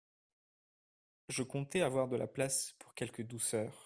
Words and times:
Je 1.29 1.43
comptais 1.43 1.81
avoir 1.83 2.07
de 2.07 2.15
la 2.15 2.25
place 2.25 2.73
pour 2.79 2.95
quelques 2.95 3.21
douceurs. 3.21 3.75